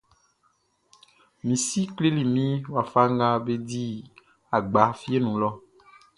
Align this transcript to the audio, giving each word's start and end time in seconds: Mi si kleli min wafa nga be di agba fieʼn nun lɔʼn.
Mi 1.45 1.57
si 1.63 1.83
kleli 1.97 2.23
min 2.33 2.55
wafa 2.73 3.01
nga 3.13 3.27
be 3.45 3.53
di 3.67 3.85
agba 4.55 4.83
fieʼn 4.99 5.21
nun 5.23 5.39
lɔʼn. 5.41 5.57